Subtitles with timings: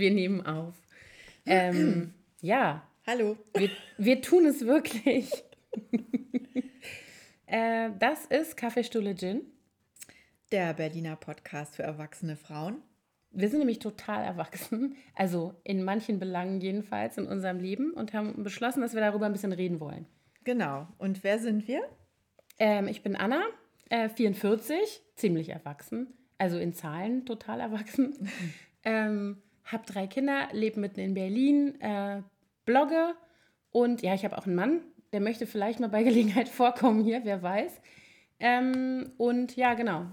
[0.00, 0.74] Wir nehmen auf.
[1.46, 2.12] Ähm,
[2.42, 3.36] ja, Hallo.
[3.54, 5.32] wir, wir tun es wirklich.
[7.46, 9.40] äh, das ist Kaffeestuhle Gin.
[10.52, 12.82] Der Berliner Podcast für erwachsene Frauen.
[13.30, 18.44] Wir sind nämlich total erwachsen, also in manchen Belangen jedenfalls in unserem Leben und haben
[18.44, 20.04] beschlossen, dass wir darüber ein bisschen reden wollen.
[20.44, 20.86] Genau.
[20.98, 21.80] Und wer sind wir?
[22.58, 23.42] Ähm, ich bin Anna,
[23.88, 26.06] äh, 44, ziemlich erwachsen,
[26.36, 28.28] also in Zahlen total erwachsen.
[28.84, 32.22] ähm, hab drei Kinder, lebe mitten in Berlin, äh,
[32.64, 33.14] blogge
[33.70, 34.80] und ja, ich habe auch einen Mann,
[35.12, 37.80] der möchte vielleicht mal bei Gelegenheit vorkommen hier, wer weiß.
[38.38, 40.06] Ähm, und ja, genau,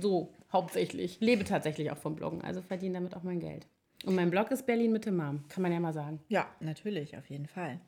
[0.00, 1.18] so hauptsächlich.
[1.20, 3.66] Lebe tatsächlich auch vom Bloggen, also verdiene damit auch mein Geld.
[4.04, 6.20] Und mein Blog ist Berlin Mitte Mom, kann man ja mal sagen.
[6.28, 7.80] Ja, natürlich, auf jeden Fall.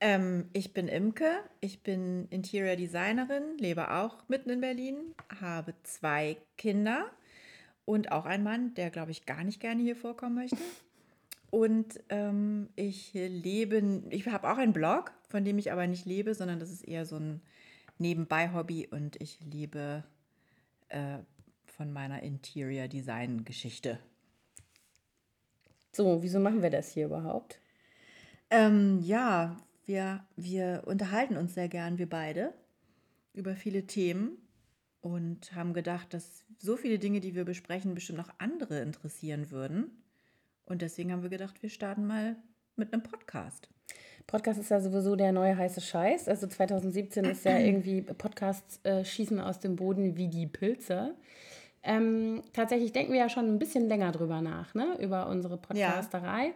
[0.00, 6.36] Ähm, ich bin Imke, ich bin Interior Designerin, lebe auch mitten in Berlin, habe zwei
[6.56, 7.06] Kinder
[7.88, 10.58] und auch einen Mann, der, glaube ich, gar nicht gerne hier vorkommen möchte.
[11.50, 16.34] Und ähm, ich lebe, ich habe auch einen Blog, von dem ich aber nicht lebe,
[16.34, 17.40] sondern das ist eher so ein
[17.96, 20.04] Nebenbei-Hobby und ich lebe
[20.90, 21.16] äh,
[21.64, 23.98] von meiner Interior Design Geschichte.
[25.90, 27.58] So, wieso machen wir das hier überhaupt?
[28.50, 32.52] Ähm, ja, wir, wir unterhalten uns sehr gern, wir beide,
[33.32, 34.36] über viele Themen
[35.00, 40.02] und haben gedacht, dass so viele Dinge, die wir besprechen, bestimmt noch andere interessieren würden.
[40.64, 42.36] Und deswegen haben wir gedacht, wir starten mal
[42.76, 43.68] mit einem Podcast.
[44.26, 46.28] Podcast ist ja sowieso der neue heiße Scheiß.
[46.28, 51.14] Also 2017 ist ja irgendwie Podcasts äh, schießen aus dem Boden wie die Pilze.
[51.82, 54.96] Ähm, tatsächlich denken wir ja schon ein bisschen länger drüber nach, ne?
[55.00, 56.52] über unsere Podcasterei.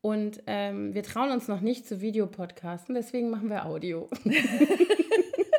[0.00, 4.08] Und ähm, wir trauen uns noch nicht zu Videopodcasten, deswegen machen wir Audio.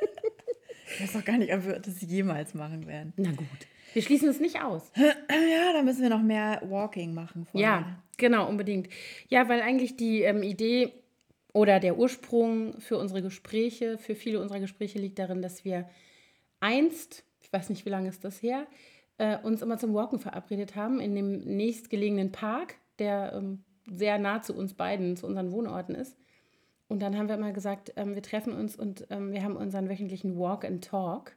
[1.03, 3.13] Ich weiß auch gar nicht, ob wir das jemals machen werden.
[3.17, 3.47] Na gut.
[3.93, 4.91] Wir schließen es nicht aus.
[4.95, 7.69] Ja, da müssen wir noch mehr Walking machen vorher.
[7.69, 8.89] Ja, genau, unbedingt.
[9.27, 10.93] Ja, weil eigentlich die ähm, Idee
[11.53, 15.89] oder der Ursprung für unsere Gespräche, für viele unserer Gespräche liegt darin, dass wir
[16.59, 18.65] einst, ich weiß nicht, wie lange ist das her,
[19.17, 24.41] äh, uns immer zum Walken verabredet haben in dem nächstgelegenen Park, der ähm, sehr nah
[24.41, 26.17] zu uns beiden, zu unseren Wohnorten ist.
[26.93, 29.89] Und dann haben wir immer gesagt, ähm, wir treffen uns und ähm, wir haben unseren
[29.89, 31.35] wöchentlichen Walk and Talk.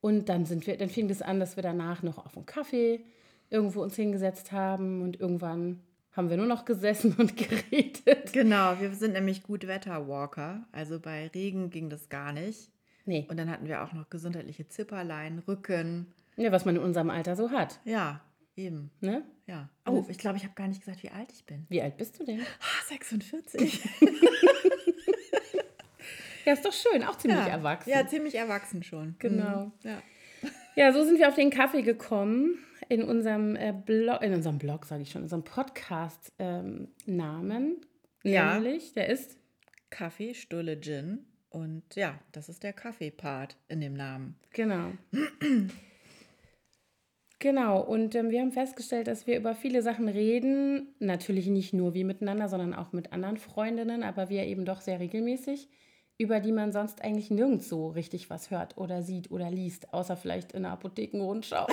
[0.00, 3.04] Und dann sind wir, dann fing das an, dass wir danach noch auf einen Kaffee
[3.50, 5.80] irgendwo uns hingesetzt haben und irgendwann
[6.12, 8.32] haben wir nur noch gesessen und geredet.
[8.32, 10.64] Genau, wir sind nämlich Gutwetter-Walker.
[10.72, 12.70] Also bei Regen ging das gar nicht.
[13.04, 16.06] Nee, Und dann hatten wir auch noch gesundheitliche Zipperlein, Rücken.
[16.38, 17.80] ja, was man in unserem Alter so hat.
[17.84, 18.22] Ja,
[18.56, 18.90] eben.
[19.00, 19.24] Ne?
[19.46, 19.68] Ja.
[19.86, 21.66] Oh, ich glaube, ich habe gar nicht gesagt, wie alt ich bin.
[21.68, 22.40] Wie alt bist du denn?
[22.40, 23.82] Ah, 46.
[26.46, 27.48] Ja, ist doch schön, auch ziemlich ja.
[27.48, 27.90] erwachsen.
[27.90, 29.16] Ja, ziemlich erwachsen schon.
[29.18, 29.64] Genau.
[29.64, 29.72] Mhm.
[29.82, 30.00] Ja.
[30.76, 32.58] Ja, so sind wir auf den Kaffee gekommen
[32.88, 37.80] in unserem äh, Blog, in unserem Blog sage ich schon, in unserem Podcast-Namen.
[38.22, 38.54] Ja.
[38.54, 39.36] Nämlich, der ist
[39.90, 41.26] Kaffee, Stulle, Gin.
[41.50, 44.36] Und ja, das ist der Kaffee-Part in dem Namen.
[44.50, 44.92] Genau.
[47.38, 50.94] Genau, und ähm, wir haben festgestellt, dass wir über viele Sachen reden.
[51.00, 55.00] Natürlich nicht nur wir miteinander, sondern auch mit anderen Freundinnen, aber wir eben doch sehr
[55.00, 55.68] regelmäßig,
[56.16, 60.16] über die man sonst eigentlich nirgends so richtig was hört oder sieht oder liest, außer
[60.16, 61.66] vielleicht in der Apothekenrundschau.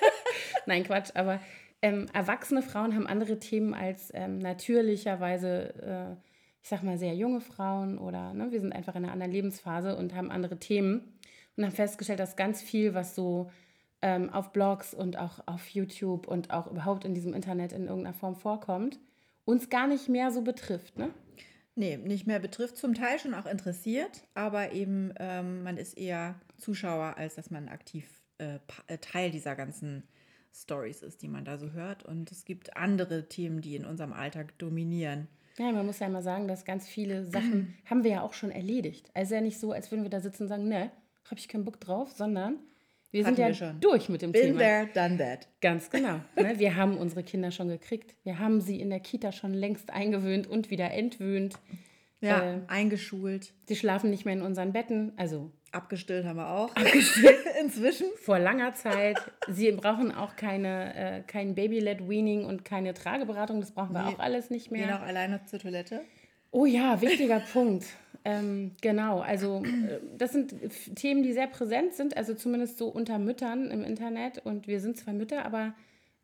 [0.66, 1.38] Nein, Quatsch, aber
[1.82, 6.22] ähm, erwachsene Frauen haben andere Themen als ähm, natürlicherweise, äh,
[6.62, 9.96] ich sag mal, sehr junge Frauen oder ne, wir sind einfach in einer anderen Lebensphase
[9.96, 11.12] und haben andere Themen
[11.58, 13.50] und haben festgestellt, dass ganz viel, was so
[14.04, 18.12] ähm, auf Blogs und auch auf YouTube und auch überhaupt in diesem Internet in irgendeiner
[18.12, 19.00] Form vorkommt,
[19.46, 20.98] uns gar nicht mehr so betrifft.
[20.98, 21.08] Ne?
[21.74, 26.34] Nee, nicht mehr betrifft, zum Teil schon auch interessiert, aber eben ähm, man ist eher
[26.58, 28.04] Zuschauer, als dass man aktiv
[28.36, 30.02] äh, äh, Teil dieser ganzen
[30.54, 32.04] Stories ist, die man da so hört.
[32.04, 35.28] Und es gibt andere Themen, die in unserem Alltag dominieren.
[35.56, 38.50] Ja, man muss ja mal sagen, dass ganz viele Sachen haben wir ja auch schon
[38.50, 39.10] erledigt.
[39.14, 40.90] Also ja nicht so, als würden wir da sitzen und sagen, ne,
[41.24, 42.58] habe ich keinen Bock drauf, sondern
[43.14, 44.58] wir sind ja wir durch mit dem Been Thema.
[44.58, 45.48] there, done that.
[45.60, 46.20] Ganz genau.
[46.36, 46.58] Ne?
[46.58, 48.14] Wir haben unsere Kinder schon gekriegt.
[48.24, 51.54] Wir haben sie in der Kita schon längst eingewöhnt und wieder entwöhnt.
[52.20, 52.58] Ja, Äh.
[52.68, 56.74] eingeschult, Sie schlafen nicht mehr in unseren Betten, also abgestillt haben wir auch.
[56.74, 57.36] Abgestillt.
[57.60, 58.06] Inzwischen.
[58.16, 59.18] vor langer Zeit.
[59.48, 63.60] Sie brauchen auch keine, äh, kein Baby-led Weaning und keine Trageberatung.
[63.60, 64.14] Das brauchen wir Nee.
[64.14, 64.96] auch alles nicht Gehen mehr.
[64.98, 66.00] auch alleine zur Toilette.
[66.50, 67.84] Oh ja, wichtiger Punkt.
[68.24, 70.54] Ähm, genau, also äh, das sind
[70.96, 74.38] Themen, die sehr präsent sind, also zumindest so unter Müttern im Internet.
[74.38, 75.74] Und wir sind zwar Mütter, aber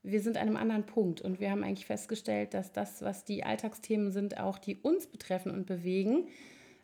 [0.02, 1.20] wir sind an einem anderen Punkt.
[1.20, 5.52] Und wir haben eigentlich festgestellt, dass das, was die Alltagsthemen sind, auch die uns betreffen
[5.52, 6.28] und bewegen,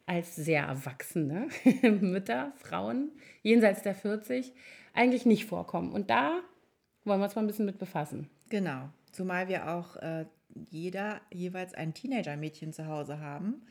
[0.04, 1.48] als sehr erwachsene
[1.82, 3.10] Mütter, Frauen
[3.42, 4.52] jenseits der 40,
[4.92, 5.92] eigentlich nicht vorkommen.
[5.92, 6.40] Und da
[7.04, 8.28] wollen wir uns mal ein bisschen mit befassen.
[8.50, 8.88] Genau.
[9.12, 10.26] Zumal wir auch äh,
[10.70, 13.62] jeder jeweils ein Teenager-Mädchen zu Hause haben.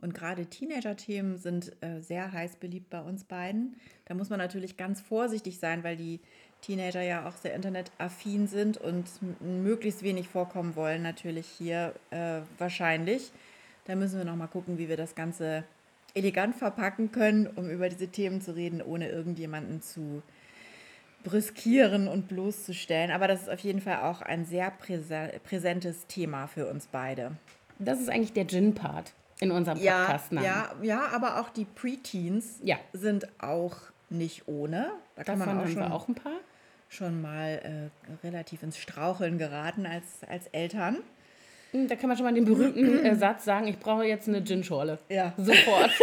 [0.00, 3.76] Und gerade Teenager-Themen sind äh, sehr heiß beliebt bei uns beiden.
[4.06, 6.20] Da muss man natürlich ganz vorsichtig sein, weil die
[6.62, 9.06] Teenager ja auch sehr internetaffin sind und
[9.40, 13.30] möglichst wenig vorkommen wollen, natürlich hier äh, wahrscheinlich.
[13.86, 15.64] Da müssen wir nochmal gucken, wie wir das Ganze
[16.14, 20.22] elegant verpacken können, um über diese Themen zu reden, ohne irgendjemanden zu
[21.24, 23.10] brüskieren und bloßzustellen.
[23.10, 27.32] Aber das ist auf jeden Fall auch ein sehr präsentes Thema für uns beide.
[27.78, 30.32] Das ist eigentlich der Gin-Part in unserem Podcast.
[30.32, 32.76] Ja, ja, ja, aber auch die Preteens ja.
[32.92, 33.76] sind auch
[34.10, 34.92] nicht ohne.
[35.16, 36.40] Da kann Davon man auch schon, auch ein paar.
[36.88, 40.98] schon mal äh, relativ ins Straucheln geraten als, als Eltern.
[41.72, 44.42] Hm, da kann man schon mal den berühmten äh, Satz sagen, ich brauche jetzt eine
[44.42, 44.98] Gin-Schorle.
[45.08, 45.32] Ja.
[45.36, 45.90] Sofort.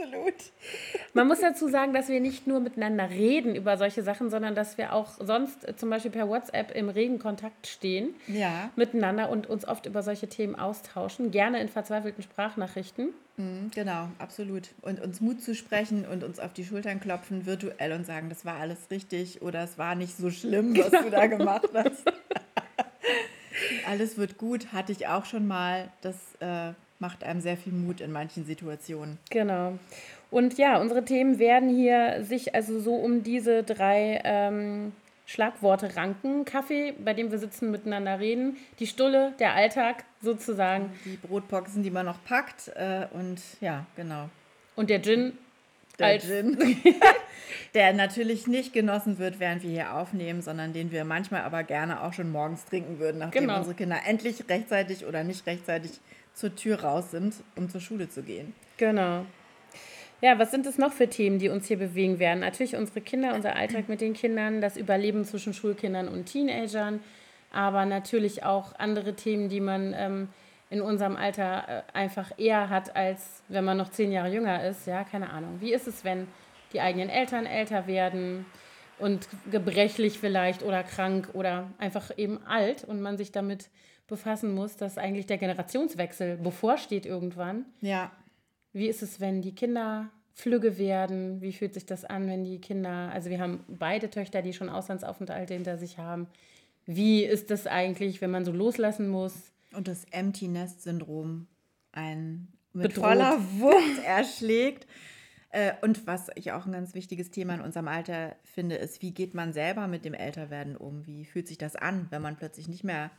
[0.00, 0.34] Absolut.
[1.14, 4.78] Man muss dazu sagen, dass wir nicht nur miteinander reden über solche Sachen, sondern dass
[4.78, 8.70] wir auch sonst äh, zum Beispiel per WhatsApp im regen Kontakt stehen ja.
[8.76, 13.10] miteinander und uns oft über solche Themen austauschen, gerne in verzweifelten Sprachnachrichten.
[13.36, 14.68] Mhm, genau, absolut.
[14.82, 18.44] Und uns Mut zu sprechen und uns auf die Schultern klopfen virtuell und sagen, das
[18.44, 22.04] war alles richtig oder es war nicht so schlimm, was du da gemacht hast.
[23.86, 25.90] alles wird gut, hatte ich auch schon mal.
[26.00, 29.18] Das äh, macht einem sehr viel Mut in manchen Situationen.
[29.30, 29.78] Genau.
[30.30, 34.92] Und ja, unsere Themen werden hier sich also so um diese drei ähm,
[35.26, 36.44] Schlagworte ranken.
[36.44, 38.56] Kaffee, bei dem wir sitzen, miteinander reden.
[38.78, 40.92] Die Stulle, der Alltag sozusagen.
[41.04, 42.68] Die Brotboxen, die man noch packt.
[42.76, 44.28] Äh, und ja, genau.
[44.76, 45.36] Und der Gin.
[45.98, 46.58] Der als Gin.
[47.74, 52.02] der natürlich nicht genossen wird, während wir hier aufnehmen, sondern den wir manchmal aber gerne
[52.02, 53.58] auch schon morgens trinken würden, nachdem genau.
[53.58, 55.92] unsere Kinder endlich rechtzeitig oder nicht rechtzeitig
[56.40, 58.54] zur Tür raus sind, um zur Schule zu gehen.
[58.78, 59.26] Genau.
[60.22, 62.40] Ja, was sind es noch für Themen, die uns hier bewegen werden?
[62.40, 67.00] Natürlich unsere Kinder, unser Alltag mit den Kindern, das Überleben zwischen Schulkindern und Teenagern,
[67.52, 70.28] aber natürlich auch andere Themen, die man ähm,
[70.68, 74.86] in unserem Alter äh, einfach eher hat, als wenn man noch zehn Jahre jünger ist.
[74.86, 75.56] Ja, keine Ahnung.
[75.60, 76.26] Wie ist es, wenn
[76.72, 78.44] die eigenen Eltern älter werden
[78.98, 83.68] und gebrechlich vielleicht oder krank oder einfach eben alt und man sich damit
[84.10, 87.64] befassen muss, dass eigentlich der Generationswechsel bevorsteht irgendwann.
[87.80, 88.12] Ja.
[88.74, 91.40] Wie ist es, wenn die Kinder flügge werden?
[91.40, 94.68] Wie fühlt sich das an, wenn die Kinder, also wir haben beide Töchter, die schon
[94.68, 96.26] Auslandsaufenthalte hinter sich haben.
[96.86, 99.52] Wie ist das eigentlich, wenn man so loslassen muss?
[99.72, 101.46] Und das Empty Nest Syndrom
[101.92, 103.04] ein mit Bedroht.
[103.04, 104.86] voller Wucht erschlägt.
[105.50, 109.12] Äh, und was ich auch ein ganz wichtiges Thema in unserem Alter finde, ist, wie
[109.12, 111.06] geht man selber mit dem Älterwerden um?
[111.06, 113.10] Wie fühlt sich das an, wenn man plötzlich nicht mehr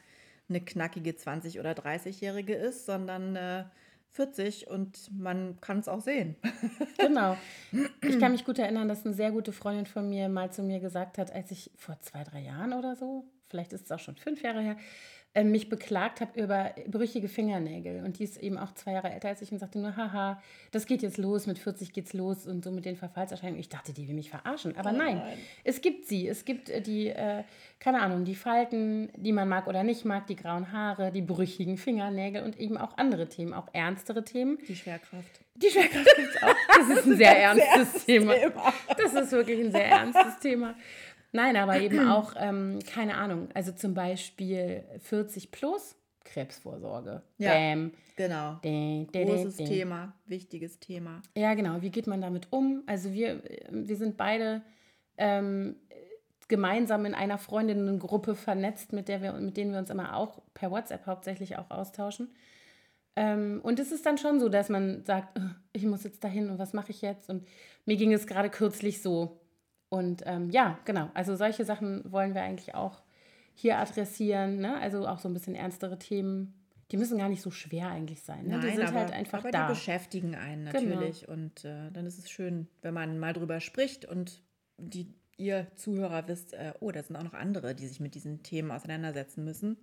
[0.51, 3.63] eine knackige 20- oder 30-Jährige ist, sondern äh,
[4.11, 6.35] 40 und man kann es auch sehen.
[6.97, 7.35] Genau.
[8.01, 10.79] Ich kann mich gut erinnern, dass eine sehr gute Freundin von mir mal zu mir
[10.79, 14.15] gesagt hat, als ich vor zwei, drei Jahren oder so, vielleicht ist es auch schon
[14.15, 14.77] fünf Jahre her,
[15.33, 18.03] äh, mich beklagt habe über brüchige Fingernägel.
[18.03, 20.41] Und die ist eben auch zwei Jahre älter als ich und sagte nur, haha,
[20.71, 23.61] das geht jetzt los, mit 40 geht's los und so mit den Verfallserscheinungen.
[23.61, 24.75] Ich dachte, die will mich verarschen.
[24.77, 26.27] Aber oh nein, nein, es gibt sie.
[26.27, 27.43] Es gibt äh, die, äh,
[27.79, 31.77] keine Ahnung, die Falten, die man mag oder nicht mag, die grauen Haare, die brüchigen
[31.77, 34.57] Fingernägel und eben auch andere Themen, auch ernstere Themen.
[34.67, 35.39] Die Schwerkraft.
[35.55, 36.55] Die Schwerkraft gibt es auch.
[36.75, 38.33] Das ist ein sehr ernstes Thema.
[38.33, 38.73] Thema.
[38.97, 40.75] Das ist wirklich ein sehr ernstes Thema.
[41.31, 47.21] Nein, aber eben auch, ähm, keine Ahnung, also zum Beispiel 40 plus Krebsvorsorge.
[47.37, 47.91] Ja, Bam.
[48.15, 48.55] genau.
[48.63, 51.21] Dä, dä, Großes Thema, wichtiges Thema.
[51.35, 51.81] Ja, genau.
[51.81, 52.83] Wie geht man damit um?
[52.85, 54.61] Also wir, wir sind beide
[55.17, 55.75] ähm,
[56.47, 60.71] gemeinsam in einer Freundinnengruppe vernetzt, mit, der wir, mit denen wir uns immer auch per
[60.71, 62.29] WhatsApp hauptsächlich auch austauschen.
[63.15, 65.39] Ähm, und es ist dann schon so, dass man sagt,
[65.73, 67.29] ich muss jetzt dahin und was mache ich jetzt?
[67.29, 67.47] Und
[67.85, 69.39] mir ging es gerade kürzlich so.
[69.91, 73.01] Und ähm, ja, genau, also solche Sachen wollen wir eigentlich auch
[73.53, 74.59] hier adressieren.
[74.59, 74.79] Ne?
[74.79, 76.53] Also auch so ein bisschen ernstere Themen.
[76.91, 78.47] Die müssen gar nicht so schwer eigentlich sein.
[78.47, 78.57] Ne?
[78.57, 79.67] Nein, die sind aber, halt einfach aber da.
[79.67, 80.95] die beschäftigen einen genau.
[80.95, 81.21] natürlich.
[81.21, 81.33] Genau.
[81.33, 84.41] Und äh, dann ist es schön, wenn man mal drüber spricht und
[84.77, 88.43] die, ihr Zuhörer wisst, äh, oh, da sind auch noch andere, die sich mit diesen
[88.43, 89.75] Themen auseinandersetzen müssen.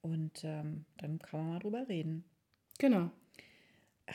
[0.00, 2.24] Und ähm, dann kann man mal drüber reden.
[2.80, 3.12] Genau.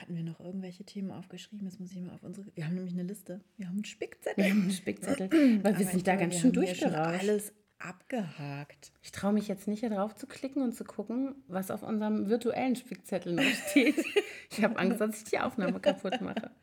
[0.01, 1.65] Hatten wir noch irgendwelche Themen aufgeschrieben?
[1.65, 2.47] Jetzt muss ich mal auf unsere.
[2.55, 3.41] Wir haben nämlich eine Liste.
[3.57, 4.43] Wir haben einen Spickzettel.
[4.43, 5.29] Wir haben einen Spickzettel.
[5.63, 7.21] weil wir sind da ganz schön durchgerauscht.
[7.21, 8.91] alles abgehakt.
[9.01, 12.29] Ich traue mich jetzt nicht hier drauf zu klicken und zu gucken, was auf unserem
[12.29, 13.95] virtuellen Spickzettel noch steht.
[14.49, 16.51] ich habe Angst, dass ich die Aufnahme kaputt mache.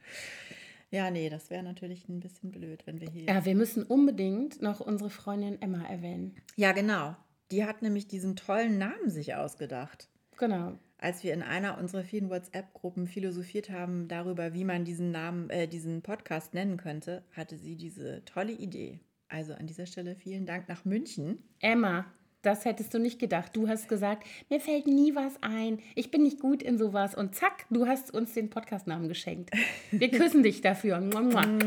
[0.95, 3.25] Ja, nee, das wäre natürlich ein bisschen blöd, wenn wir hier.
[3.25, 6.37] Ja, wir müssen unbedingt noch unsere Freundin Emma erwähnen.
[6.55, 7.17] Ja, genau.
[7.51, 10.11] Die hat nämlich diesen tollen Namen sich ausgedacht.
[10.37, 15.51] Genau als wir in einer unserer vielen WhatsApp-Gruppen philosophiert haben darüber, wie man diesen Namen,
[15.51, 19.01] äh, diesen Podcast nennen könnte, hatte sie diese tolle Idee.
[19.29, 21.43] Also an dieser Stelle vielen Dank nach München.
[21.61, 22.07] Emma,
[22.43, 23.57] das hättest du nicht gedacht.
[23.57, 25.81] Du hast gesagt, mir fällt nie was ein.
[25.95, 27.15] Ich bin nicht gut in sowas.
[27.15, 29.51] Und zack, du hast uns den Podcastnamen geschenkt.
[29.91, 31.01] Wir küssen dich dafür.
[31.01, 31.47] Mua.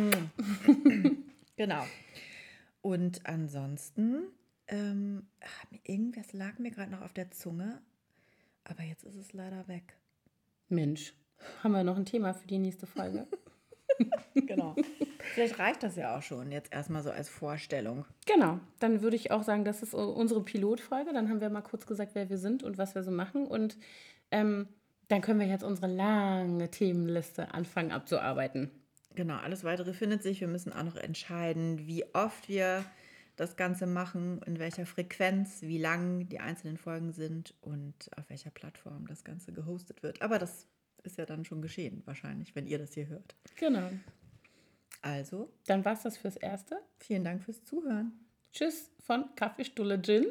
[1.58, 1.86] Genau.
[2.82, 4.24] Und ansonsten,
[4.68, 7.82] ähm, ah, irgendwas lag mir gerade noch auf der Zunge,
[8.66, 9.98] aber jetzt ist es leider weg.
[10.68, 11.14] Mensch,
[11.64, 13.28] haben wir noch ein Thema für die nächste Folge?
[14.48, 14.76] Genau.
[15.34, 18.06] Vielleicht reicht das ja auch schon jetzt erstmal so als Vorstellung.
[18.26, 21.12] Genau, dann würde ich auch sagen, das ist unsere Pilotfolge.
[21.14, 23.48] Dann haben wir mal kurz gesagt, wer wir sind und was wir so machen.
[23.48, 23.78] Und
[24.32, 24.68] ähm,
[25.08, 28.72] dann können wir jetzt unsere lange Themenliste anfangen abzuarbeiten.
[29.16, 30.42] Genau, alles weitere findet sich.
[30.42, 32.84] Wir müssen auch noch entscheiden, wie oft wir
[33.36, 38.52] das Ganze machen, in welcher Frequenz, wie lang die einzelnen Folgen sind und auf welcher
[38.52, 40.22] Plattform das Ganze gehostet wird.
[40.22, 40.68] Aber das
[41.04, 43.36] ist ja dann schon geschehen, wahrscheinlich, wenn ihr das hier hört.
[43.58, 43.90] Genau.
[45.02, 46.80] Also, Dann war es das fürs Erste.
[47.00, 48.14] vielen Dank fürs Zuhören.
[48.52, 50.26] Tschüss von Kaffeestulle Gin.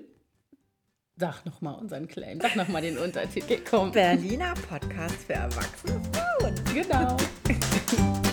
[1.16, 3.58] Sag nochmal unseren Claim, sag nochmal den Untertitel.
[3.68, 3.92] Komm.
[3.92, 6.54] Berliner Podcast für erwachsene Frauen.
[6.74, 7.16] Genau.